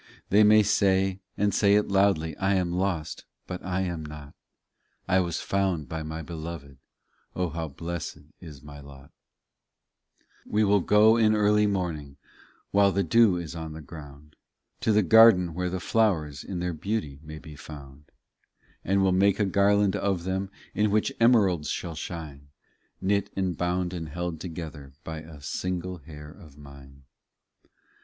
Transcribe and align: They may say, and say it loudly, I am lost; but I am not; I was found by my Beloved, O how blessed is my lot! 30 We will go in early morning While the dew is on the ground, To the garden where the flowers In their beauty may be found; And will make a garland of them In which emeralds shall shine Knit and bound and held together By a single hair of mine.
They 0.31 0.43
may 0.43 0.63
say, 0.63 1.19
and 1.37 1.53
say 1.53 1.75
it 1.75 1.89
loudly, 1.89 2.35
I 2.37 2.55
am 2.55 2.73
lost; 2.73 3.25
but 3.45 3.63
I 3.63 3.81
am 3.81 4.03
not; 4.03 4.33
I 5.07 5.19
was 5.19 5.39
found 5.41 5.87
by 5.87 6.01
my 6.01 6.23
Beloved, 6.23 6.79
O 7.35 7.49
how 7.49 7.67
blessed 7.67 8.17
is 8.39 8.63
my 8.63 8.79
lot! 8.79 9.11
30 10.45 10.49
We 10.49 10.63
will 10.63 10.79
go 10.79 11.17
in 11.17 11.35
early 11.35 11.67
morning 11.67 12.17
While 12.71 12.91
the 12.91 13.03
dew 13.03 13.37
is 13.37 13.53
on 13.55 13.73
the 13.73 13.79
ground, 13.83 14.35
To 14.79 14.91
the 14.91 15.03
garden 15.03 15.53
where 15.53 15.69
the 15.69 15.79
flowers 15.79 16.43
In 16.43 16.57
their 16.57 16.73
beauty 16.73 17.19
may 17.21 17.37
be 17.37 17.55
found; 17.55 18.05
And 18.83 19.03
will 19.03 19.11
make 19.11 19.39
a 19.39 19.45
garland 19.45 19.95
of 19.95 20.23
them 20.23 20.49
In 20.73 20.89
which 20.89 21.13
emeralds 21.19 21.69
shall 21.69 21.93
shine 21.93 22.47
Knit 23.01 23.29
and 23.35 23.55
bound 23.55 23.93
and 23.93 24.09
held 24.09 24.39
together 24.41 24.93
By 25.03 25.19
a 25.19 25.41
single 25.43 25.97
hair 25.99 26.27
of 26.31 26.57
mine. 26.57 27.03